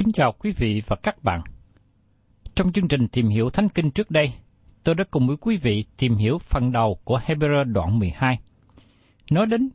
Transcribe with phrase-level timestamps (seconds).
[0.00, 1.42] Kính chào quý vị và các bạn.
[2.54, 4.32] Trong chương trình tìm hiểu Thánh Kinh trước đây,
[4.84, 8.38] tôi đã cùng với quý vị tìm hiểu phần đầu của Hebrew đoạn 12,
[9.30, 9.68] nói đến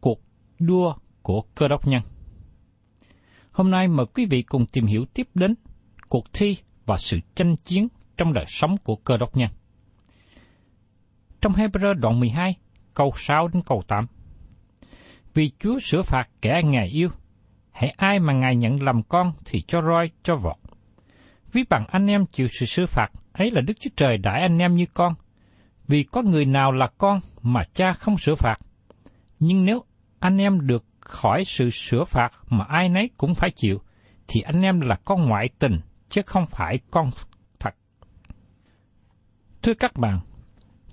[0.00, 0.20] cuộc
[0.58, 2.02] đua của cơ đốc nhân.
[3.52, 5.54] Hôm nay mời quý vị cùng tìm hiểu tiếp đến
[6.08, 6.56] cuộc thi
[6.86, 9.50] và sự tranh chiến trong đời sống của cơ đốc nhân.
[11.40, 12.56] Trong Hebrew đoạn 12,
[12.94, 14.06] câu 6 đến câu 8.
[15.34, 17.08] Vì Chúa sửa phạt kẻ Ngài yêu,
[17.72, 20.56] hãy ai mà Ngài nhận làm con thì cho roi, cho vọt.
[21.52, 24.58] Ví bằng anh em chịu sự sửa phạt, ấy là Đức Chúa Trời đãi anh
[24.58, 25.14] em như con.
[25.88, 28.56] Vì có người nào là con mà cha không sửa phạt.
[29.38, 29.84] Nhưng nếu
[30.18, 33.80] anh em được khỏi sự sửa phạt mà ai nấy cũng phải chịu,
[34.28, 37.10] thì anh em là con ngoại tình, chứ không phải con
[37.58, 37.74] thật.
[39.62, 40.20] Thưa các bạn,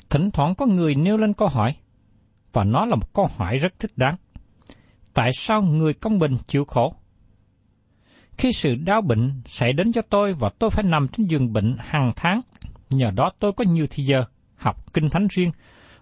[0.09, 1.75] thỉnh thoảng có người nêu lên câu hỏi,
[2.53, 4.15] và nó là một câu hỏi rất thích đáng.
[5.19, 6.95] Tại sao người công bình chịu khổ?
[8.37, 11.75] Khi sự đau bệnh xảy đến cho tôi và tôi phải nằm trên giường bệnh
[11.79, 12.41] hàng tháng,
[12.89, 14.23] nhờ đó tôi có nhiều thời giờ
[14.55, 15.51] học kinh thánh riêng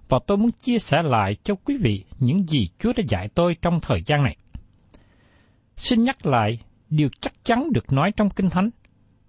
[0.10, 3.56] và tôi muốn chia sẻ lại cho quý vị những gì Chúa đã dạy tôi
[3.62, 4.38] trong thời gian này.
[5.76, 8.70] Xin nhắc lại điều chắc chắn được nói trong Kinh Thánh.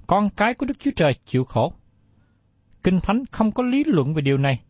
[0.07, 1.73] Con cái của Đức Chúa Trời chịu khổ.
[2.83, 4.61] Kinh Thánh không có lý luận về điều này.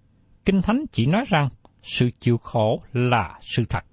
[0.44, 1.48] Kinh Thánh chỉ nói rằng
[1.82, 3.84] sự chịu khổ là sự thật.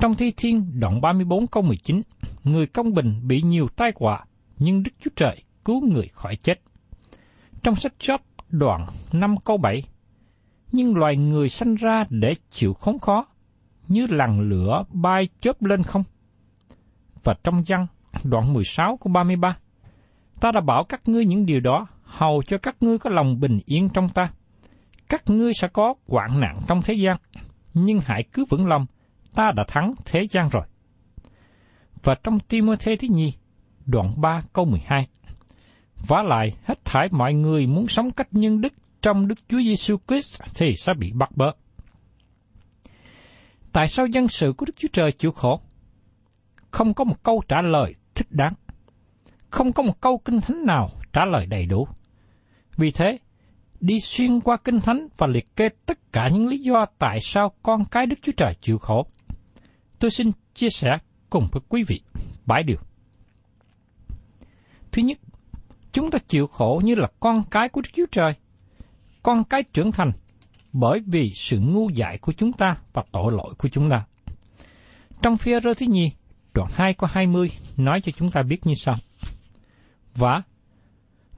[0.00, 2.02] Trong Thi Thiên đoạn 34 câu 19,
[2.44, 4.24] người công bình bị nhiều tai họa,
[4.58, 6.60] nhưng Đức Chúa Trời cứu người khỏi chết.
[7.62, 9.82] Trong sách Job đoạn 5 câu 7,
[10.72, 13.26] nhưng loài người sanh ra để chịu khốn khó,
[13.88, 16.02] như lằn lửa bay chớp lên không.
[17.24, 17.86] Và trong văn
[18.24, 19.56] đoạn 16 câu 33,
[20.40, 23.60] ta đã bảo các ngươi những điều đó, hầu cho các ngươi có lòng bình
[23.66, 24.30] yên trong ta.
[25.08, 27.16] Các ngươi sẽ có hoạn nạn trong thế gian,
[27.74, 28.86] nhưng hãy cứ vững lòng,
[29.34, 30.62] ta đã thắng thế gian rồi.
[32.02, 33.32] Và trong Timothy thứ nhì,
[33.86, 35.08] đoạn 3 câu 12,
[36.06, 38.72] Vả lại, hết thải mọi người muốn sống cách nhân đức
[39.02, 41.52] trong Đức Chúa Giêsu Christ thì sẽ bị bắt bớ.
[43.72, 45.60] Tại sao dân sự của Đức Chúa Trời chịu khổ?
[46.70, 48.52] Không có một câu trả lời thích đáng.
[49.50, 51.88] Không có một câu kinh thánh nào trả lời đầy đủ.
[52.76, 53.18] Vì thế,
[53.80, 57.52] đi xuyên qua kinh thánh và liệt kê tất cả những lý do tại sao
[57.62, 59.06] con cái Đức Chúa Trời chịu khổ.
[59.98, 60.98] Tôi xin chia sẻ
[61.30, 62.00] cùng với quý vị
[62.46, 62.76] bảy điều.
[64.92, 65.18] Thứ nhất,
[65.92, 68.32] chúng ta chịu khổ như là con cái của Đức Chúa Trời.
[69.22, 70.10] Con cái trưởng thành
[70.72, 74.04] bởi vì sự ngu dại của chúng ta và tội lỗi của chúng ta.
[75.22, 76.12] Trong phía rơ thứ nhì,
[76.54, 78.96] đoạn 2 có 20 nói cho chúng ta biết như sau.
[80.14, 80.42] vả.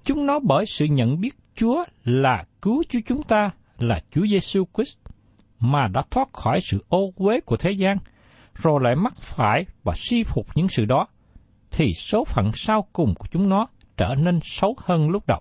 [0.05, 4.65] Chúng nó bởi sự nhận biết Chúa là cứu Chúa chúng ta là Chúa Giêsu
[4.75, 4.99] Christ
[5.61, 7.97] mà đã thoát khỏi sự ô uế của thế gian,
[8.63, 11.07] rồi lại mắc phải và suy phục những sự đó,
[11.71, 13.67] thì số phận sau cùng của chúng nó
[13.97, 15.41] trở nên xấu hơn lúc đầu.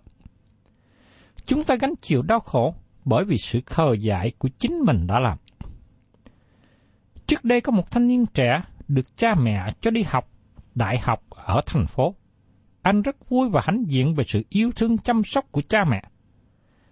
[1.45, 2.75] Chúng ta gánh chịu đau khổ
[3.05, 5.37] bởi vì sự khờ dại của chính mình đã làm.
[7.27, 10.29] Trước đây có một thanh niên trẻ được cha mẹ cho đi học
[10.75, 12.15] đại học ở thành phố.
[12.81, 16.01] Anh rất vui và hãnh diện về sự yêu thương chăm sóc của cha mẹ.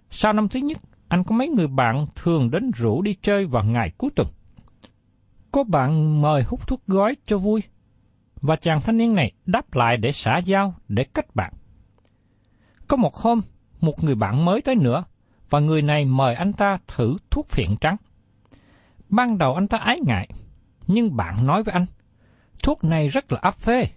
[0.10, 0.78] Sau năm thứ nhất,
[1.08, 4.28] anh có mấy người bạn thường đến rủ đi chơi vào ngày cuối tuần.
[5.52, 7.64] Có bạn mời hút thuốc gói cho vui,
[8.42, 11.54] và chàng thanh niên này đáp lại để xả giao, để kết bạn.
[12.88, 13.42] Có một hôm,
[13.82, 15.04] một người bạn mới tới nữa,
[15.50, 17.96] và người này mời anh ta thử thuốc phiện trắng.
[19.10, 20.30] Ban đầu anh ta ái ngại,
[20.88, 21.86] nhưng bạn nói với anh,
[22.64, 23.88] thuốc này rất là áp phê,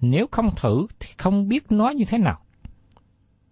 [0.00, 2.38] nếu không thử thì không biết nói như thế nào.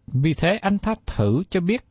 [0.06, 1.86] Vì thế anh ta thử cho biết,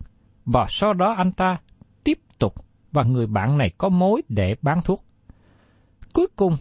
[0.45, 1.57] và sau đó anh ta
[2.03, 5.05] tiếp tục và người bạn này có mối để bán thuốc.
[6.13, 6.57] Cuối cùng,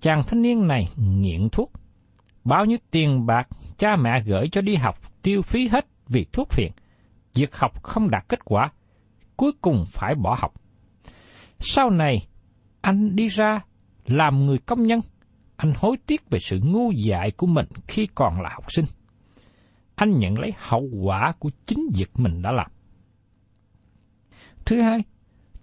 [0.00, 1.72] chàng thanh niên này nghiện thuốc.
[2.44, 6.48] Bao nhiêu tiền bạc cha mẹ gửi cho đi học tiêu phí hết vì thuốc
[6.50, 6.72] phiện.
[7.34, 8.72] Việc học không đạt kết quả,
[9.36, 10.54] cuối cùng phải bỏ học.
[11.58, 12.26] Sau này,
[12.80, 13.60] anh đi ra
[14.06, 15.00] làm người công nhân.
[15.56, 18.84] Anh hối tiếc về sự ngu dại của mình khi còn là học sinh.
[19.94, 22.70] Anh nhận lấy hậu quả của chính việc mình đã làm.
[24.64, 24.98] Thứ hai,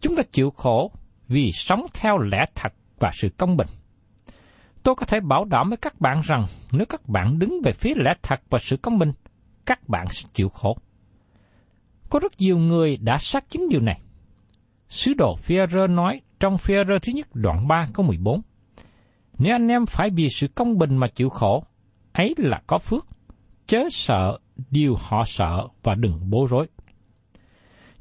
[0.01, 0.91] chúng ta chịu khổ
[1.27, 3.67] vì sống theo lẽ thật và sự công bình.
[4.83, 7.93] Tôi có thể bảo đảm với các bạn rằng nếu các bạn đứng về phía
[7.95, 9.11] lẽ thật và sự công bình,
[9.65, 10.77] các bạn sẽ chịu khổ.
[12.09, 14.01] Có rất nhiều người đã xác chứng điều này.
[14.89, 18.41] Sứ đồ Führer nói trong Führer thứ nhất đoạn 3 câu 14.
[19.37, 21.63] Nếu anh em phải vì sự công bình mà chịu khổ,
[22.13, 23.07] ấy là có phước,
[23.67, 24.39] chớ sợ
[24.71, 26.67] điều họ sợ và đừng bối rối.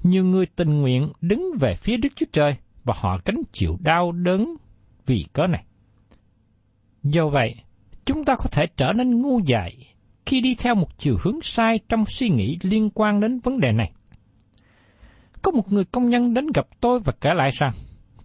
[0.03, 4.13] Nhiều người tình nguyện đứng về phía Đức Chúa Trời và họ cánh chịu đau
[4.13, 4.57] đớn
[5.07, 5.65] vì cớ này.
[7.03, 7.55] Do vậy,
[8.05, 9.93] chúng ta có thể trở nên ngu dại
[10.27, 13.73] khi đi theo một chiều hướng sai trong suy nghĩ liên quan đến vấn đề
[13.73, 13.93] này.
[15.43, 17.73] Có một người công nhân đến gặp tôi và kể lại rằng,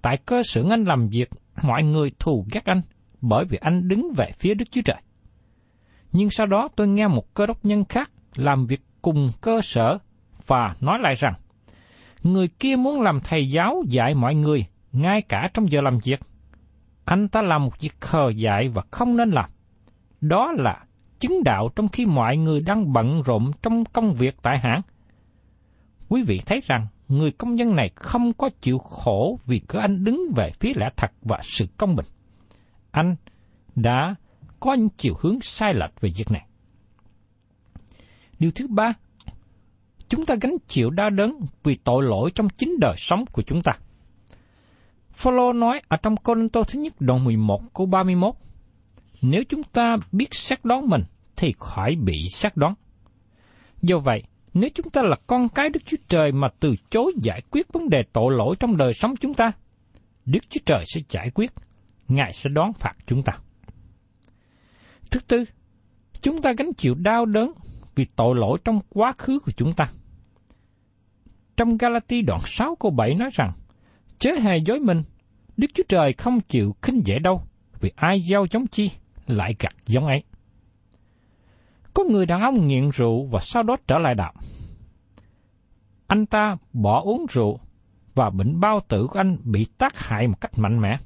[0.01, 1.29] tại cơ sở anh làm việc,
[1.63, 2.81] mọi người thù ghét anh
[3.21, 5.01] bởi vì anh đứng về phía Đức Chúa Trời.
[6.11, 9.97] Nhưng sau đó tôi nghe một cơ đốc nhân khác làm việc cùng cơ sở
[10.47, 11.33] và nói lại rằng,
[12.23, 16.19] người kia muốn làm thầy giáo dạy mọi người, ngay cả trong giờ làm việc.
[17.07, 19.49] Anh ta làm một việc khờ dại và không nên làm.
[20.21, 20.85] Đó là
[21.19, 24.81] chứng đạo trong khi mọi người đang bận rộn trong công việc tại hãng.
[26.09, 30.03] Quý vị thấy rằng người công nhân này không có chịu khổ vì cứ anh
[30.03, 32.05] đứng về phía lẽ thật và sự công bình.
[32.91, 33.15] Anh
[33.75, 34.15] đã
[34.59, 36.47] có những chiều hướng sai lệch về việc này.
[38.39, 38.93] Điều thứ ba,
[40.09, 43.61] chúng ta gánh chịu đau đớn vì tội lỗi trong chính đời sống của chúng
[43.61, 43.71] ta.
[45.17, 48.35] Phaolô nói ở trong Côn Tô thứ nhất đoạn 11 câu 31,
[49.21, 51.03] Nếu chúng ta biết xét đoán mình,
[51.35, 52.73] thì khỏi bị xét đoán.
[53.81, 57.41] Do vậy, nếu chúng ta là con cái Đức Chúa Trời mà từ chối giải
[57.51, 59.51] quyết vấn đề tội lỗi trong đời sống chúng ta,
[60.25, 61.51] Đức Chúa Trời sẽ giải quyết,
[62.07, 63.33] Ngài sẽ đón phạt chúng ta.
[65.11, 65.45] Thứ tư,
[66.21, 67.51] chúng ta gánh chịu đau đớn
[67.95, 69.87] vì tội lỗi trong quá khứ của chúng ta.
[71.57, 73.51] Trong Galati đoạn 6 câu 7 nói rằng,
[74.19, 75.03] Chớ hề dối mình,
[75.57, 77.41] Đức Chúa Trời không chịu khinh dễ đâu,
[77.79, 78.91] vì ai gieo giống chi,
[79.27, 80.23] lại gặt giống ấy.
[81.93, 84.33] Có người đàn ông nghiện rượu và sau đó trở lại đạo.
[86.07, 87.59] Anh ta bỏ uống rượu
[88.15, 90.97] và bệnh bao tử của anh bị tác hại một cách mạnh mẽ.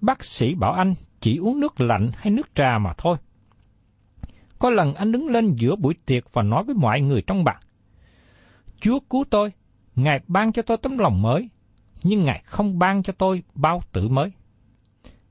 [0.00, 3.16] Bác sĩ bảo anh chỉ uống nước lạnh hay nước trà mà thôi.
[4.58, 7.62] Có lần anh đứng lên giữa buổi tiệc và nói với mọi người trong bạn:
[8.80, 9.52] Chúa cứu tôi,
[9.96, 11.48] Ngài ban cho tôi tấm lòng mới,
[12.04, 14.32] nhưng Ngài không ban cho tôi bao tử mới.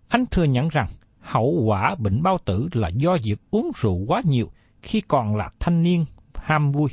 [0.07, 0.87] Anh thừa nhận rằng
[1.19, 4.51] hậu quả bệnh bao tử là do việc uống rượu quá nhiều
[4.81, 6.89] khi còn là thanh niên ham vui.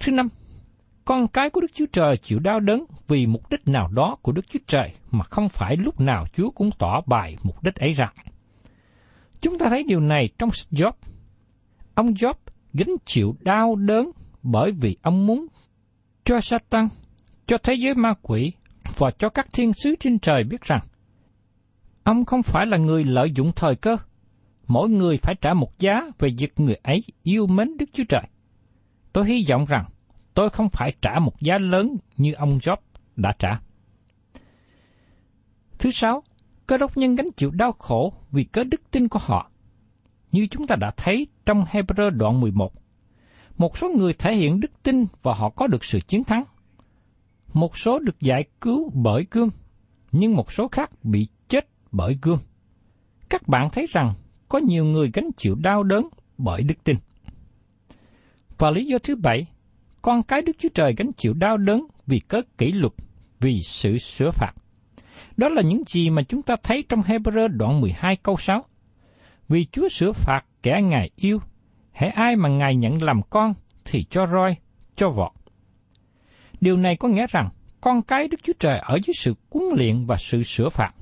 [0.00, 0.28] Thứ năm,
[1.04, 4.32] con cái của Đức Chúa Trời chịu đau đớn vì mục đích nào đó của
[4.32, 7.92] Đức Chúa Trời mà không phải lúc nào Chúa cũng tỏ bài mục đích ấy
[7.92, 8.12] ra.
[9.40, 10.92] Chúng ta thấy điều này trong Job.
[11.94, 12.34] Ông Job
[12.72, 14.10] gánh chịu đau đớn
[14.42, 15.46] bởi vì ông muốn
[16.24, 16.88] cho Satan,
[17.46, 18.52] cho thế giới ma quỷ
[18.96, 20.80] và cho các thiên sứ trên trời biết rằng
[22.04, 23.96] ông không phải là người lợi dụng thời cơ.
[24.66, 28.22] Mỗi người phải trả một giá về việc người ấy yêu mến Đức Chúa Trời.
[29.12, 29.84] Tôi hy vọng rằng
[30.34, 32.76] tôi không phải trả một giá lớn như ông Job
[33.16, 33.60] đã trả.
[35.78, 36.22] Thứ sáu,
[36.66, 39.50] cơ đốc nhân gánh chịu đau khổ vì cớ đức tin của họ.
[40.32, 42.72] như chúng ta đã thấy trong Hebrew đoạn 11.
[43.58, 46.44] Một số người thể hiện đức tin và họ có được sự chiến thắng.
[47.52, 49.50] Một số được giải cứu bởi gương,
[50.12, 52.38] nhưng một số khác bị chết bởi gương.
[53.30, 54.12] Các bạn thấy rằng
[54.48, 56.96] có nhiều người gánh chịu đau đớn bởi đức tin.
[58.58, 59.46] Và lý do thứ bảy,
[60.02, 62.92] con cái Đức Chúa Trời gánh chịu đau đớn vì cớ kỷ luật,
[63.40, 64.52] vì sự sửa phạt.
[65.36, 68.64] Đó là những gì mà chúng ta thấy trong Hebrew đoạn 12 câu 6.
[69.48, 71.38] Vì Chúa sửa phạt kẻ Ngài yêu,
[71.92, 73.54] hễ ai mà Ngài nhận làm con
[73.84, 74.56] thì cho roi,
[74.96, 75.32] cho vọt.
[76.62, 77.48] Điều này có nghĩa rằng
[77.80, 80.94] con cái Đức Chúa Trời ở dưới sự cuốn luyện và sự sửa phạt,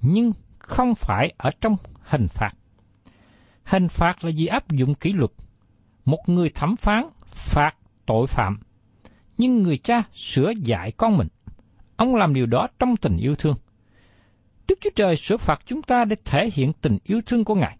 [0.00, 2.50] nhưng không phải ở trong hình phạt.
[3.64, 5.30] Hình phạt là gì áp dụng kỷ luật.
[6.04, 7.72] Một người thẩm phán phạt
[8.06, 8.60] tội phạm,
[9.38, 11.28] nhưng người cha sửa dạy con mình.
[11.96, 13.56] Ông làm điều đó trong tình yêu thương.
[14.68, 17.78] Đức Chúa Trời sửa phạt chúng ta để thể hiện tình yêu thương của Ngài.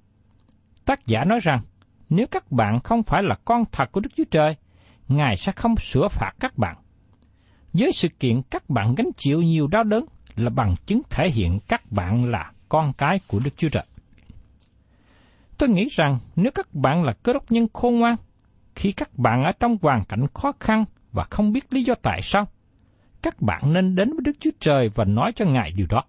[0.85, 1.61] Tác giả nói rằng,
[2.09, 4.57] nếu các bạn không phải là con thật của Đức Chúa Trời,
[5.09, 6.77] Ngài sẽ không sửa phạt các bạn.
[7.79, 10.05] Với sự kiện các bạn gánh chịu nhiều đau đớn
[10.37, 13.85] là bằng chứng thể hiện các bạn là con cái của Đức Chúa Trời.
[15.59, 18.17] Tôi nghĩ rằng nếu các bạn là cơ đốc nhân khôn ngoan,
[18.75, 22.21] khi các bạn ở trong hoàn cảnh khó khăn và không biết lý do tại
[22.23, 22.49] sao,
[23.23, 26.05] các bạn nên đến với Đức Chúa Trời và nói cho Ngài điều đó.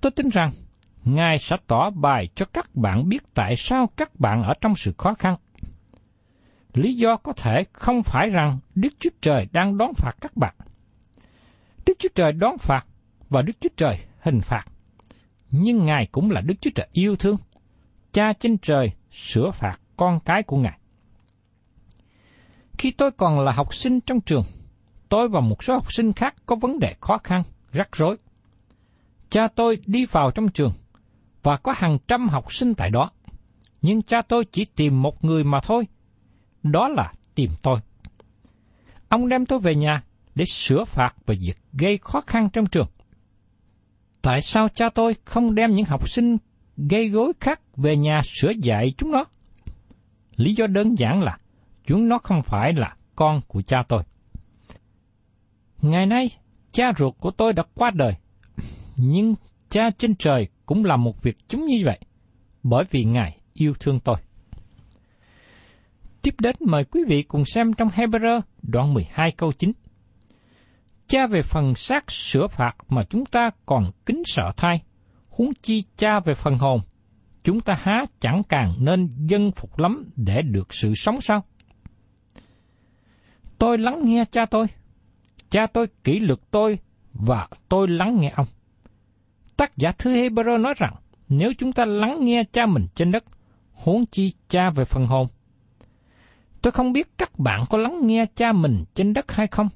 [0.00, 0.50] Tôi tin rằng
[1.04, 4.92] Ngài sẽ tỏ bài cho các bạn biết tại sao các bạn ở trong sự
[4.98, 5.36] khó khăn.
[6.74, 10.54] Lý do có thể không phải rằng Đức Chúa Trời đang đón phạt các bạn.
[11.86, 12.86] Đức Chúa Trời đón phạt
[13.30, 14.64] và Đức Chúa Trời hình phạt.
[15.50, 17.36] Nhưng Ngài cũng là Đức Chúa Trời yêu thương.
[18.12, 20.78] Cha trên trời sửa phạt con cái của Ngài.
[22.78, 24.44] Khi tôi còn là học sinh trong trường,
[25.08, 28.16] tôi và một số học sinh khác có vấn đề khó khăn, rắc rối.
[29.30, 30.72] Cha tôi đi vào trong trường
[31.42, 33.10] và có hàng trăm học sinh tại đó.
[33.82, 35.86] Nhưng cha tôi chỉ tìm một người mà thôi,
[36.64, 37.80] đó là tìm tôi.
[39.08, 40.02] Ông đem tôi về nhà
[40.34, 42.88] để sửa phạt về việc gây khó khăn trong trường.
[44.22, 46.36] Tại sao cha tôi không đem những học sinh
[46.76, 49.24] gây gối khác về nhà sửa dạy chúng nó?
[50.36, 51.38] Lý do đơn giản là
[51.86, 54.02] chúng nó không phải là con của cha tôi.
[55.82, 56.28] Ngày nay,
[56.72, 58.14] cha ruột của tôi đã qua đời,
[58.96, 59.34] nhưng
[59.70, 61.98] cha trên trời cũng làm một việc chúng như vậy,
[62.62, 64.16] bởi vì Ngài yêu thương tôi.
[66.24, 69.72] Tiếp đến mời quý vị cùng xem trong Hebrew đoạn 12 câu 9.
[71.06, 74.82] Cha về phần xác sửa phạt mà chúng ta còn kính sợ thay,
[75.28, 76.80] huống chi cha về phần hồn,
[77.42, 81.44] chúng ta há chẳng càng nên dân phục lắm để được sự sống sao?
[83.58, 84.66] Tôi lắng nghe cha tôi,
[85.50, 86.78] cha tôi kỷ luật tôi
[87.12, 88.46] và tôi lắng nghe ông.
[89.56, 90.94] Tác giả thư Hebrew nói rằng,
[91.28, 93.24] nếu chúng ta lắng nghe cha mình trên đất,
[93.72, 95.26] huống chi cha về phần hồn.
[96.64, 99.68] Tôi không biết các bạn có lắng nghe cha mình trên đất hay không,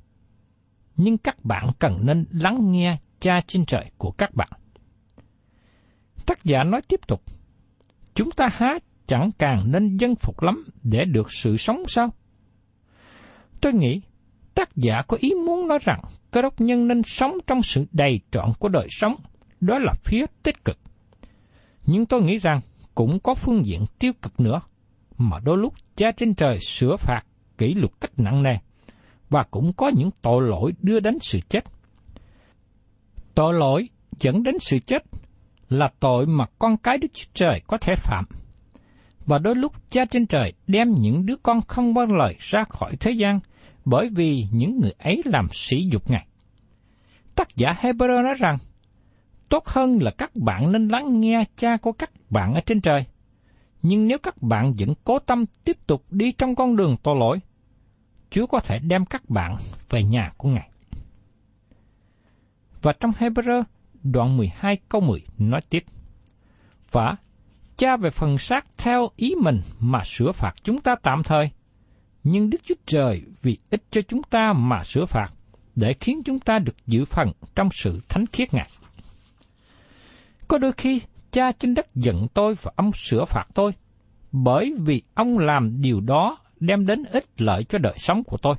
[0.97, 4.49] nhưng các bạn cần nên lắng nghe cha trên trời của các bạn.
[6.27, 7.23] Tác giả nói tiếp tục,
[8.15, 12.11] chúng ta há chẳng càng nên dân phục lắm để được sự sống sao?
[13.61, 14.01] Tôi nghĩ,
[14.55, 18.21] tác giả có ý muốn nói rằng cơ đốc nhân nên sống trong sự đầy
[18.31, 19.15] trọn của đời sống,
[19.61, 20.79] đó là phía tích cực.
[21.87, 22.61] Nhưng tôi nghĩ rằng
[22.95, 24.61] cũng có phương diện tiêu cực nữa,
[25.19, 27.23] mà đôi lúc cha trên trời sửa phạt
[27.59, 28.57] kỷ luật cách nặng nề,
[29.31, 31.65] và cũng có những tội lỗi đưa đến sự chết.
[33.35, 33.89] Tội lỗi
[34.21, 35.03] dẫn đến sự chết
[35.69, 38.25] là tội mà con cái Đức Chúa Trời có thể phạm.
[39.27, 42.97] Và đôi lúc cha trên trời đem những đứa con không bao lời ra khỏi
[43.01, 43.41] thế gian
[43.85, 46.27] bởi vì những người ấy làm sỉ dục Ngài.
[47.37, 48.57] Tác giả Hebrew nói rằng,
[49.49, 53.05] tốt hơn là các bạn nên lắng nghe cha của các bạn ở trên trời.
[53.83, 57.41] Nhưng nếu các bạn vẫn cố tâm tiếp tục đi trong con đường tội lỗi,
[58.31, 59.57] Chúa có thể đem các bạn
[59.91, 60.71] về nhà của Ngài.
[62.83, 63.65] Và trong Hebrew
[64.03, 65.85] đoạn 12 câu 10 nói tiếp,
[66.91, 67.17] Và
[67.77, 71.51] cha về phần xác theo ý mình mà sửa phạt chúng ta tạm thời,
[72.25, 75.29] nhưng Đức Chúa Trời vì ích cho chúng ta mà sửa phạt,
[75.77, 78.71] để khiến chúng ta được giữ phần trong sự thánh khiết Ngài.
[80.49, 83.73] Có đôi khi, cha trên đất giận tôi và ông sửa phạt tôi,
[84.33, 88.55] bởi vì ông làm điều đó đem đến ích lợi cho đời sống của tôi.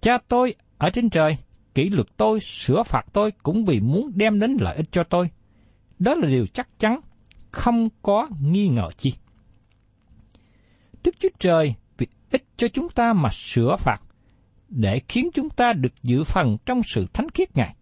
[0.00, 1.36] Cha tôi ở trên trời,
[1.74, 5.30] kỷ luật tôi, sửa phạt tôi cũng vì muốn đem đến lợi ích cho tôi.
[5.98, 7.00] Đó là điều chắc chắn,
[7.50, 9.12] không có nghi ngờ chi.
[11.04, 13.98] Đức Chúa Trời vì ích cho chúng ta mà sửa phạt,
[14.68, 17.76] để khiến chúng ta được dự phần trong sự thánh khiết Ngài.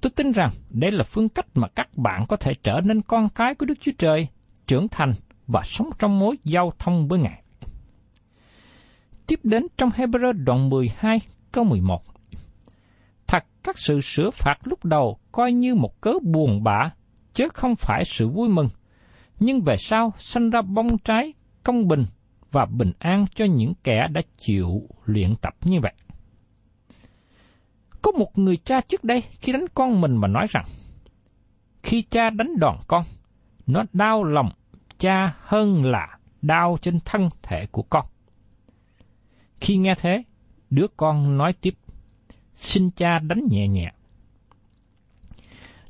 [0.00, 3.28] Tôi tin rằng đây là phương cách mà các bạn có thể trở nên con
[3.28, 4.28] cái của Đức Chúa Trời
[4.66, 5.12] trưởng thành
[5.46, 7.42] và sống trong mối giao thông với Ngài.
[9.26, 11.18] Tiếp đến trong Hebrew đoạn 12
[11.52, 12.02] câu 11.
[13.26, 16.90] Thật các sự sửa phạt lúc đầu coi như một cớ buồn bã,
[17.34, 18.68] chứ không phải sự vui mừng.
[19.40, 22.04] Nhưng về sau sanh ra bông trái, công bình
[22.52, 25.92] và bình an cho những kẻ đã chịu luyện tập như vậy.
[28.02, 30.64] Có một người cha trước đây khi đánh con mình mà nói rằng,
[31.82, 33.04] khi cha đánh đòn con,
[33.66, 34.50] nó đau lòng
[34.98, 38.06] cha hơn là đau trên thân thể của con.
[39.60, 40.22] Khi nghe thế,
[40.70, 41.74] đứa con nói tiếp,
[42.56, 43.92] xin cha đánh nhẹ nhẹ.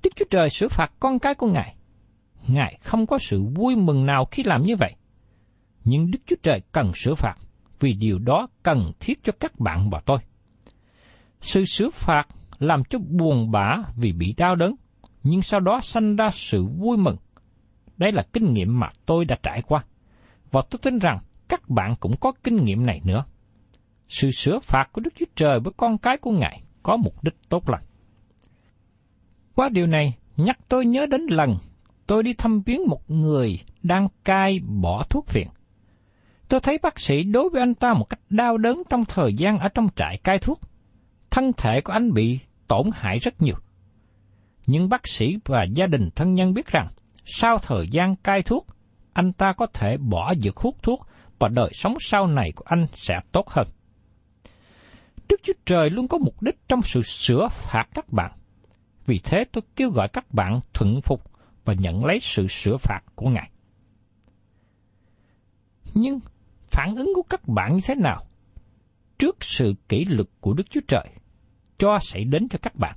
[0.03, 1.77] Đức Chúa Trời xử phạt con cái của Ngài.
[2.49, 4.95] Ngài không có sự vui mừng nào khi làm như vậy.
[5.85, 7.35] Nhưng Đức Chúa Trời cần sửa phạt,
[7.81, 10.19] vì điều đó cần thiết cho các bạn và tôi.
[11.41, 12.29] Sự sửa phạt
[12.59, 14.75] làm cho buồn bã vì bị đau đớn,
[15.23, 17.17] nhưng sau đó sanh ra sự vui mừng.
[17.97, 19.85] Đây là kinh nghiệm mà tôi đã trải qua,
[20.51, 21.19] và tôi tin rằng
[21.49, 23.25] các bạn cũng có kinh nghiệm này nữa.
[24.09, 27.35] Sự sửa phạt của Đức Chúa Trời với con cái của Ngài có mục đích
[27.49, 27.83] tốt lành.
[29.55, 31.57] Qua điều này, nhắc tôi nhớ đến lần
[32.07, 35.49] tôi đi thăm viếng một người đang cai bỏ thuốc phiện.
[36.49, 39.59] Tôi thấy bác sĩ đối với anh ta một cách đau đớn trong thời gian
[39.59, 40.61] ở trong trại cai thuốc.
[41.31, 43.57] Thân thể của anh bị tổn hại rất nhiều.
[44.67, 46.89] Nhưng bác sĩ và gia đình thân nhân biết rằng,
[47.25, 48.67] sau thời gian cai thuốc,
[49.13, 51.07] anh ta có thể bỏ dược hút thuốc
[51.39, 53.69] và đời sống sau này của anh sẽ tốt hơn.
[55.29, 58.33] Đức Chúa Trời luôn có mục đích trong sự sửa phạt các bạn.
[59.07, 61.23] Vì thế tôi kêu gọi các bạn thuận phục
[61.65, 63.51] và nhận lấy sự sửa phạt của Ngài.
[65.95, 66.21] Nhưng
[66.71, 68.28] phản ứng của các bạn như thế nào
[69.19, 71.05] trước sự kỷ luật của Đức Chúa Trời
[71.79, 72.97] cho xảy đến cho các bạn?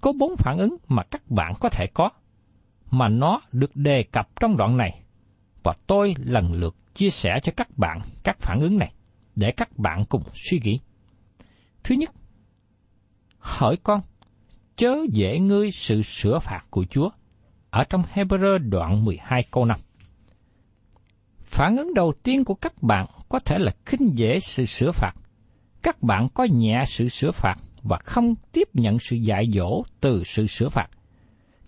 [0.00, 2.10] Có bốn phản ứng mà các bạn có thể có,
[2.90, 5.02] mà nó được đề cập trong đoạn này,
[5.62, 8.92] và tôi lần lượt chia sẻ cho các bạn các phản ứng này
[9.36, 10.80] để các bạn cùng suy nghĩ.
[11.84, 12.10] Thứ nhất,
[13.38, 14.00] hỏi con,
[14.76, 17.10] chớ dễ ngươi sự sửa phạt của Chúa,
[17.70, 19.78] ở trong Hebrew đoạn 12 câu 5.
[21.48, 25.12] Phản ứng đầu tiên của các bạn có thể là khinh dễ sự sửa phạt.
[25.82, 30.22] Các bạn có nhẹ sự sửa phạt và không tiếp nhận sự dạy dỗ từ
[30.24, 30.88] sự sửa phạt.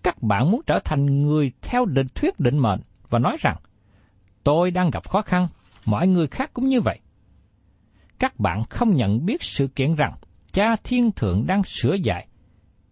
[0.03, 3.57] Các bạn muốn trở thành người theo định thuyết định mệnh và nói rằng,
[4.43, 5.47] tôi đang gặp khó khăn,
[5.85, 6.99] mọi người khác cũng như vậy
[8.21, 10.13] các bạn không nhận biết sự kiện rằng
[10.53, 12.27] cha thiên thượng đang sửa dạy,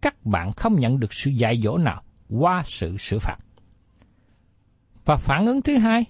[0.01, 3.37] các bạn không nhận được sự dạy dỗ nào qua sự sửa phạt.
[5.05, 6.05] Và phản ứng thứ hai,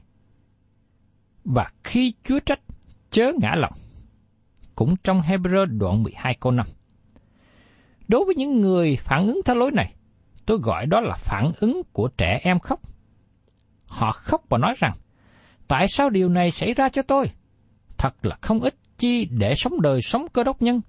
[1.43, 2.59] và khi Chúa trách,
[3.11, 3.73] chớ ngã lòng,
[4.75, 6.65] cũng trong Hebrew đoạn 12 câu 5.
[8.07, 9.95] Đối với những người phản ứng theo lối này,
[10.45, 12.79] tôi gọi đó là phản ứng của trẻ em khóc.
[13.87, 14.93] Họ khóc và nói rằng,
[15.67, 17.31] tại sao điều này xảy ra cho tôi?
[17.97, 20.81] Thật là không ít chi để sống đời sống cơ đốc nhân.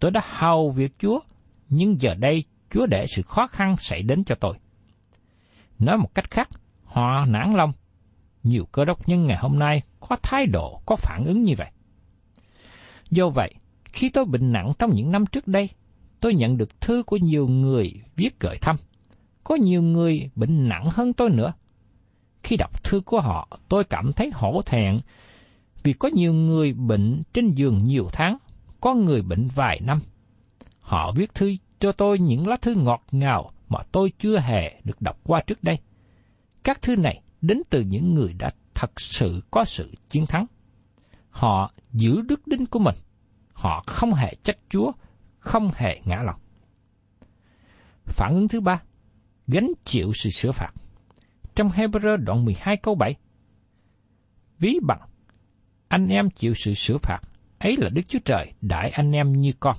[0.00, 1.20] Tôi đã hầu việc Chúa,
[1.68, 4.54] nhưng giờ đây Chúa để sự khó khăn xảy đến cho tôi.
[5.78, 6.48] Nói một cách khác,
[6.84, 7.72] họ nản lòng.
[8.44, 11.70] Nhiều cơ đốc nhân ngày hôm nay có thái độ, có phản ứng như vậy.
[13.10, 13.54] Do vậy,
[13.84, 15.68] khi tôi bệnh nặng trong những năm trước đây,
[16.20, 18.76] tôi nhận được thư của nhiều người viết gửi thăm.
[19.44, 21.52] Có nhiều người bệnh nặng hơn tôi nữa.
[22.42, 25.00] Khi đọc thư của họ, tôi cảm thấy hổ thẹn
[25.82, 28.36] vì có nhiều người bệnh trên giường nhiều tháng,
[28.80, 30.00] có người bệnh vài năm.
[30.80, 35.02] Họ viết thư cho tôi những lá thư ngọt ngào mà tôi chưa hề được
[35.02, 35.78] đọc qua trước đây.
[36.64, 40.46] Các thư này đến từ những người đã thật sự có sự chiến thắng.
[41.30, 42.94] Họ giữ đức đinh của mình.
[43.52, 44.92] Họ không hề trách Chúa,
[45.38, 46.40] không hề ngã lòng.
[48.04, 48.82] Phản ứng thứ ba,
[49.46, 50.70] gánh chịu sự sửa phạt.
[51.54, 53.14] Trong Hebrew đoạn 12 câu 7,
[54.58, 55.00] ví bằng
[55.88, 57.20] anh em chịu sự sửa phạt,
[57.58, 59.76] ấy là Đức Chúa Trời đại anh em như con.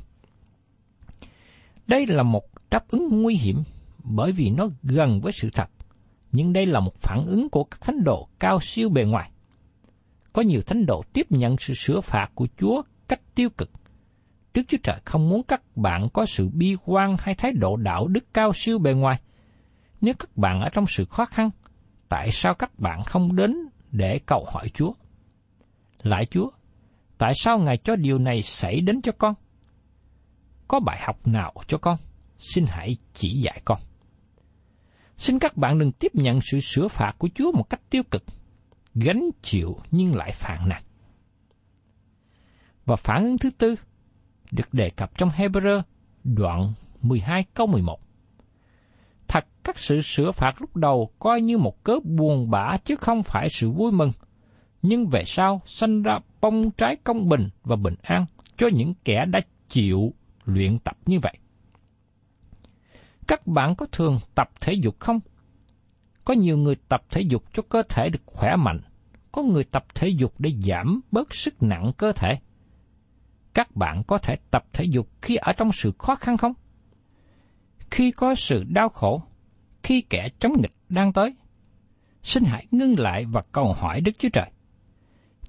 [1.88, 3.63] Đây là một đáp ứng nguy hiểm
[4.04, 5.69] bởi vì nó gần với sự thật,
[6.36, 9.32] nhưng đây là một phản ứng của các thánh đồ cao siêu bề ngoài.
[10.34, 13.69] Có nhiều thánh đồ tiếp nhận sự sửa phạt của Chúa cách tiêu cực.
[14.54, 18.08] Đức Chúa Trời không muốn các bạn có sự bi quan hay thái độ đạo
[18.08, 19.21] đức cao siêu bề ngoài.
[20.02, 21.50] Nếu các bạn ở trong sự khó khăn,
[22.10, 23.56] tại sao các bạn không đến
[23.91, 24.93] để cầu hỏi Chúa?
[26.02, 26.50] Lại Chúa,
[27.17, 29.34] tại sao Ngài cho điều này xảy đến cho con?
[30.67, 31.98] Có bài học nào cho con?
[32.38, 33.80] Xin hãy chỉ dạy con.
[35.17, 38.23] Xin các bạn đừng tiếp nhận sự sửa phạt của Chúa một cách tiêu cực,
[38.95, 40.84] gánh chịu nhưng lại phản nàn.
[42.86, 43.75] Và phản ứng thứ tư
[44.51, 45.82] được đề cập trong Hebrew
[46.23, 47.99] đoạn 12 câu 11.
[49.28, 53.23] Thật các sự sửa phạt lúc đầu coi như một cớ buồn bã chứ không
[53.23, 54.12] phải sự vui mừng.
[54.82, 58.25] Nhưng về sau sanh ra bông trái công bình và bình an
[58.58, 60.13] cho những kẻ đã chịu
[60.45, 61.38] luyện tập như vậy.
[63.28, 65.20] Các bạn có thường tập thể dục không?
[66.26, 68.82] Có nhiều người tập thể dục cho cơ thể được khỏe mạnh,
[69.32, 72.40] có người tập thể dục để giảm bớt sức nặng cơ thể.
[73.54, 76.54] Các bạn có thể tập thể dục khi ở trong sự khó khăn không?
[77.92, 79.22] Khi có sự đau khổ,
[79.84, 81.36] khi kẻ chống nghịch đang tới,
[82.24, 84.52] xin hãy ngưng lại và cầu hỏi Đức Chúa Trời.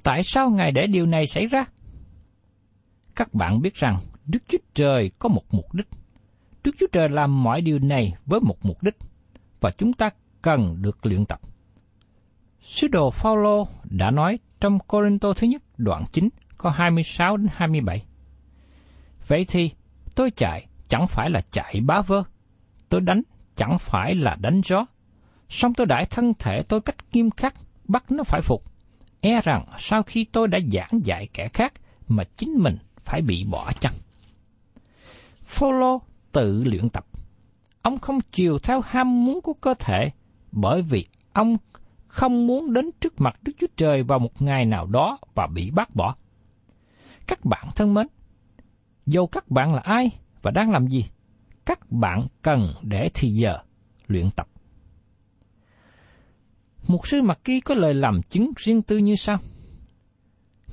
[0.02, 1.64] Tại sao Ngài để điều này xảy ra?
[3.16, 5.86] Các bạn biết rằng Đức Chúa Trời có một mục đích.
[6.66, 8.96] Đức Chúa Trời làm mọi điều này với một mục đích,
[9.60, 10.10] và chúng ta
[10.42, 11.40] cần được luyện tập.
[12.60, 18.04] Sứ đồ Phaolô đã nói trong Corinto thứ nhất đoạn 9 có 26 đến 27.
[19.26, 19.70] Vậy thì
[20.14, 22.22] tôi chạy chẳng phải là chạy bá vơ,
[22.88, 23.22] tôi đánh
[23.56, 24.86] chẳng phải là đánh gió.
[25.48, 27.54] Song tôi đãi thân thể tôi cách nghiêm khắc,
[27.88, 28.64] bắt nó phải phục.
[29.20, 31.72] E rằng sau khi tôi đã giảng dạy kẻ khác
[32.08, 33.94] mà chính mình phải bị bỏ chăng.
[35.44, 36.02] Phaolô
[36.36, 37.06] tự luyện tập.
[37.82, 40.10] Ông không chiều theo ham muốn của cơ thể,
[40.52, 41.56] bởi vì ông
[42.06, 45.70] không muốn đến trước mặt Đức Chúa Trời vào một ngày nào đó và bị
[45.70, 46.16] bác bỏ.
[47.26, 48.06] Các bạn thân mến,
[49.06, 50.10] dầu các bạn là ai
[50.42, 51.04] và đang làm gì,
[51.66, 53.58] các bạn cần để thì giờ
[54.06, 54.48] luyện tập.
[56.88, 59.38] Mục sư Mạc Kỳ có lời làm chứng riêng tư như sau.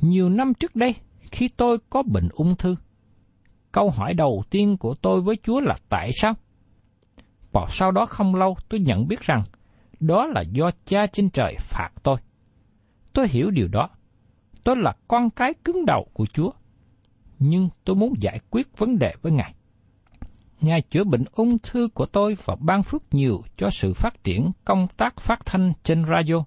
[0.02, 0.96] Nhiều năm trước đây,
[1.32, 2.76] khi tôi có bệnh ung thư,
[3.74, 6.34] câu hỏi đầu tiên của tôi với Chúa là tại sao?
[7.52, 9.44] Và sau đó không lâu tôi nhận biết rằng
[10.00, 12.16] đó là do cha trên trời phạt tôi.
[13.14, 13.90] Tôi hiểu điều đó.
[14.64, 16.52] Tôi là con cái cứng đầu của Chúa.
[17.40, 19.54] Nhưng tôi muốn giải quyết vấn đề với Ngài.
[20.62, 24.52] Ngài chữa bệnh ung thư của tôi và ban phước nhiều cho sự phát triển
[24.66, 26.46] công tác phát thanh trên radio.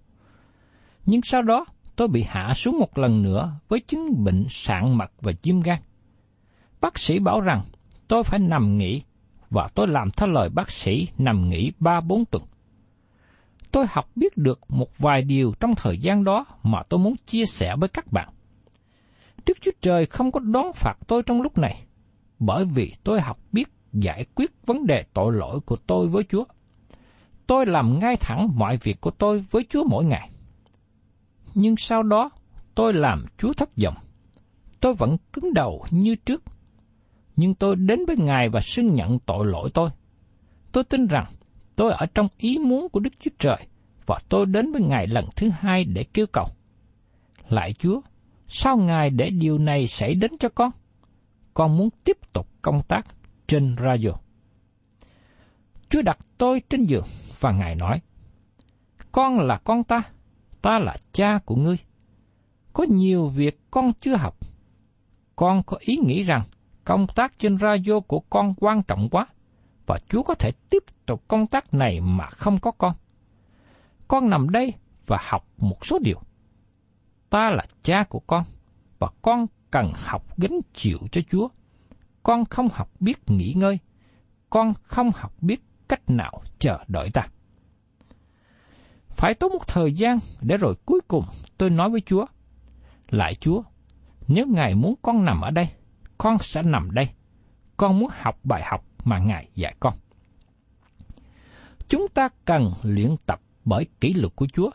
[1.07, 5.13] Nhưng sau đó, tôi bị hạ xuống một lần nữa với chứng bệnh sạn mật
[5.21, 5.79] và viêm gan.
[6.81, 7.63] Bác sĩ bảo rằng
[8.09, 9.03] tôi phải nằm nghỉ
[9.51, 12.43] và tôi làm theo lời bác sĩ nằm nghỉ ba bốn tuần.
[13.73, 17.45] Tôi học biết được một vài điều trong thời gian đó mà tôi muốn chia
[17.45, 18.29] sẻ với các bạn.
[19.47, 21.87] Đức Chúa Trời không có đón phạt tôi trong lúc này,
[22.39, 26.45] bởi vì tôi học biết giải quyết vấn đề tội lỗi của tôi với Chúa.
[27.47, 30.31] Tôi làm ngay thẳng mọi việc của tôi với Chúa mỗi ngày.
[31.55, 32.31] Nhưng sau đó,
[32.75, 33.97] tôi làm Chúa thất vọng.
[34.81, 36.43] Tôi vẫn cứng đầu như trước.
[37.37, 39.91] Nhưng tôi đến với Ngài và xưng nhận tội lỗi tôi.
[40.73, 41.27] Tôi tin rằng
[41.77, 43.67] tôi ở trong ý muốn của Đức Chúa Trời
[44.07, 46.47] và tôi đến với Ngài lần thứ hai để kêu cầu.
[47.49, 48.01] Lại Chúa,
[48.49, 50.71] sao Ngài để điều này xảy đến cho con?
[51.55, 53.07] Con muốn tiếp tục công tác
[53.47, 54.11] trên radio.
[55.89, 57.05] Chúa đặt tôi trên giường
[57.41, 58.01] và Ngài nói,
[59.13, 60.03] Con là con ta,
[60.63, 61.77] ta là cha của ngươi.
[62.73, 64.37] Có nhiều việc con chưa học.
[65.37, 66.43] Con có ý nghĩ rằng
[66.87, 69.27] công tác trên radio của con quan trọng quá,
[69.87, 72.95] và Chúa có thể tiếp tục công tác này mà không có con.
[74.09, 74.73] Con nằm đây
[75.07, 76.21] và học một số điều.
[77.31, 78.45] Ta là cha của con,
[78.99, 81.49] và con cần học gánh chịu cho Chúa
[82.27, 83.79] con không học biết nghỉ ngơi,
[84.51, 87.23] con không học biết cách nào chờ đợi ta.
[89.09, 91.25] Phải tốn một thời gian để rồi cuối cùng
[91.59, 92.27] tôi nói với Chúa,
[93.11, 93.63] lại Chúa,
[94.29, 95.69] nếu Ngài muốn con nằm ở đây,
[96.19, 97.09] con sẽ nằm đây.
[97.77, 99.95] Con muốn học bài học mà Ngài dạy con.
[101.89, 104.71] Chúng ta cần luyện tập bởi kỷ luật của Chúa,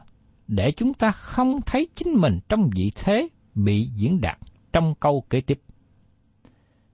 [0.48, 4.38] để chúng ta không thấy chính mình trong vị thế bị diễn đạt
[4.74, 5.62] trong câu kế tiếp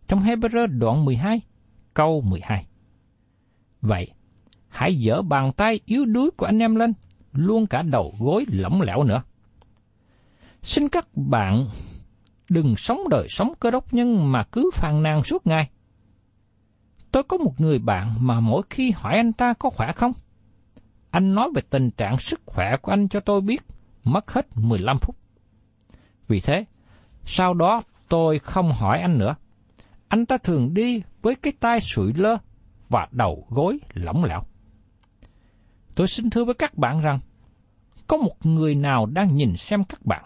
[0.08, 1.42] trong Hebrew đoạn 12,
[1.94, 2.66] câu 12.
[3.82, 4.08] Vậy,
[4.68, 6.94] hãy dỡ bàn tay yếu đuối của anh em lên,
[7.34, 9.24] luôn cả đầu gối lỏng lẻo nữa.
[10.62, 11.68] Xin các bạn
[12.50, 15.70] đừng sống đời sống cơ đốc nhân mà cứ phàn nàn suốt ngày.
[17.12, 20.12] Tôi có một người bạn mà mỗi khi hỏi anh ta có khỏe không,
[21.12, 23.62] anh nói về tình trạng sức khỏe của anh cho tôi biết,
[24.04, 25.16] mất hết 15 phút.
[26.28, 26.66] Vì thế,
[27.24, 29.36] sau đó tôi không hỏi anh nữa
[30.08, 32.38] anh ta thường đi với cái tay sụi lơ
[32.90, 34.44] và đầu gối lỏng lẻo.
[35.96, 37.20] Tôi xin thưa với các bạn rằng,
[38.08, 40.24] có một người nào đang nhìn xem các bạn.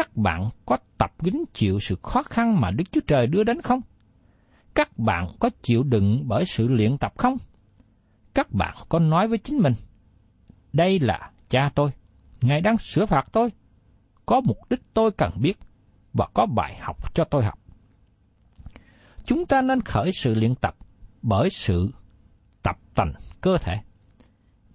[0.00, 3.62] Các bạn có tập gánh chịu sự khó khăn mà Đức Chúa Trời đưa đến
[3.62, 3.80] không?
[4.74, 7.36] Các bạn có chịu đựng bởi sự luyện tập không?
[8.34, 9.72] Các bạn có nói với chính mình,
[10.72, 11.90] đây là cha tôi,
[12.40, 13.50] Ngài đang sửa phạt tôi.
[14.26, 15.58] Có mục đích tôi cần biết
[16.12, 17.58] và có bài học cho tôi học
[19.24, 20.76] chúng ta nên khởi sự luyện tập
[21.22, 21.90] bởi sự
[22.62, 23.74] tập tành cơ thể.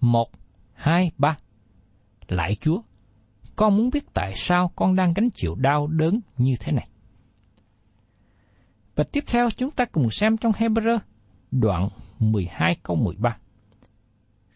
[0.01, 0.29] Một,
[0.73, 1.37] hai, ba.
[2.27, 2.81] Lại Chúa,
[3.55, 6.87] con muốn biết tại sao con đang gánh chịu đau đớn như thế này.
[8.95, 10.99] Và tiếp theo chúng ta cùng xem trong Hebrew
[11.51, 11.89] đoạn
[12.19, 13.37] 12 câu 13.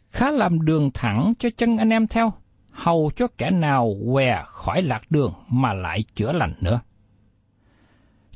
[0.09, 2.33] Khá làm đường thẳng cho chân anh em theo,
[2.69, 6.79] hầu cho kẻ nào què khỏi lạc đường mà lại chữa lành nữa.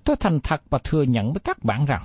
[0.04, 2.02] Tôi thành thật và thừa nhận với các bạn rằng,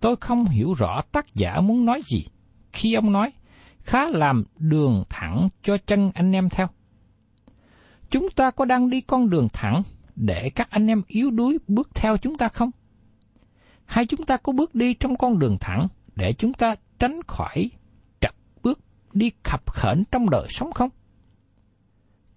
[0.00, 2.26] tôi không hiểu rõ tác giả muốn nói gì
[2.72, 3.32] khi ông nói
[3.78, 6.68] khá làm đường thẳng cho chân anh em theo.
[8.12, 9.82] Chúng ta có đang đi con đường thẳng
[10.16, 12.70] để các anh em yếu đuối bước theo chúng ta không?
[13.84, 17.70] Hay chúng ta có bước đi trong con đường thẳng để chúng ta tránh khỏi
[18.20, 18.80] trật bước
[19.12, 20.90] đi khập khển trong đời sống không?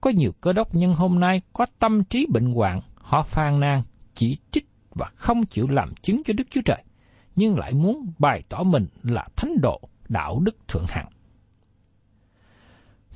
[0.02, 3.84] Có nhiều cơ đốc nhân hôm nay có tâm trí bệnh hoạn, họ phàn nàn,
[4.14, 6.84] chỉ trích và không chịu làm chứng cho Đức Chúa Trời,
[7.36, 11.08] nhưng lại muốn bày tỏ mình là thánh độ, đạo đức thượng hạng.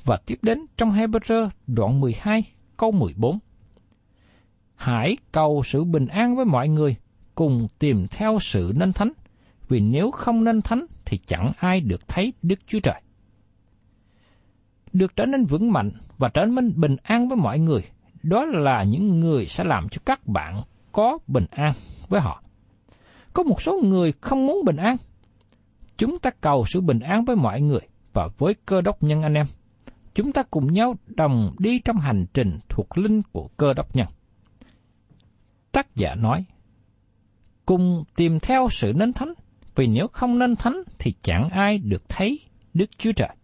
[0.05, 2.43] Và tiếp đến trong Hebrew đoạn 12
[2.77, 3.39] câu 14.
[4.75, 6.95] Hãy cầu sự bình an với mọi người,
[7.35, 9.11] cùng tìm theo sự nên thánh,
[9.67, 13.01] vì nếu không nên thánh thì chẳng ai được thấy Đức Chúa Trời.
[14.93, 17.81] Được trở nên vững mạnh và trở nên bình an với mọi người,
[18.23, 21.71] đó là những người sẽ làm cho các bạn có bình an
[22.07, 22.43] với họ.
[23.33, 24.95] Có một số người không muốn bình an.
[25.97, 27.81] Chúng ta cầu sự bình an với mọi người
[28.13, 29.45] và với cơ đốc nhân anh em.
[30.19, 34.07] Chúng ta cùng nhau đồng đi trong hành trình thuộc linh của cơ đốc nhân.
[35.71, 36.45] Tác giả nói,
[37.65, 39.33] cùng tìm theo sự nên thánh,
[39.75, 42.39] vì nếu không nên thánh thì chẳng ai được thấy
[42.73, 43.35] Đức Chúa Trời.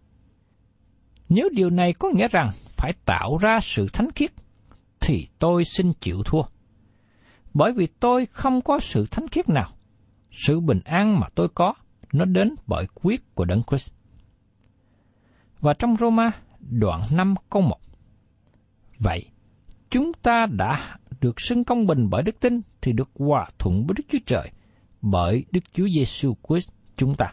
[1.28, 4.32] Nếu điều này có nghĩa rằng phải tạo ra sự thánh khiết,
[5.00, 6.42] thì tôi xin chịu thua
[7.54, 9.70] bởi vì tôi không có sự thánh khiết nào.
[10.30, 11.74] Sự bình an mà tôi có,
[12.12, 13.92] nó đến bởi quyết của Đấng Christ.
[15.60, 16.32] Và trong Roma,
[16.70, 17.76] đoạn 5 câu 1.
[18.98, 19.26] Vậy,
[19.90, 23.94] chúng ta đã được xưng công bình bởi đức tin thì được hòa thuận với
[23.98, 24.50] Đức Chúa Trời
[25.02, 27.32] bởi Đức Chúa Giêsu Christ chúng ta.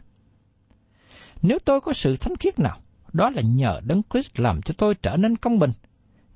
[1.42, 2.78] Nếu tôi có sự thánh khiết nào,
[3.14, 5.72] đó là nhờ Đấng Christ làm cho tôi trở nên công bình.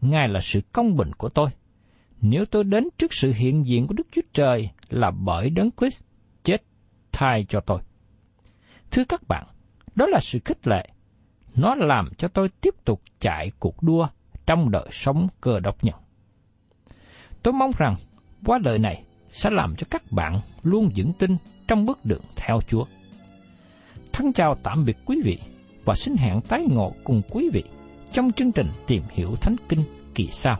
[0.02, 1.50] Ngài là sự công bình của tôi–
[2.22, 6.02] nếu tôi đến trước sự hiện diện của Đức Chúa Trời là bởi Đấng Christ
[6.44, 6.64] chết
[7.12, 7.80] thay cho tôi.
[8.92, 9.48] Thưa các bạn,
[9.96, 10.90] đó là sự khích lệ.
[11.56, 14.08] Nó làm cho tôi tiếp tục chạy cuộc đua
[14.46, 15.96] trong đời sống cơ đốc nhân.
[17.44, 17.96] Tôi mong rằng
[18.46, 22.60] qua đời này sẽ làm cho các bạn luôn vững tin trong bước đường theo
[22.68, 22.86] Chúa.
[24.14, 25.40] Thân chào tạm biệt quý vị
[25.86, 27.64] và xin hẹn tái ngộ cùng quý vị
[28.12, 29.80] trong chương trình tìm hiểu Thánh Kinh
[30.16, 30.60] kỳ sau.